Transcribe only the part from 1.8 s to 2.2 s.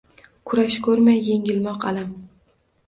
alam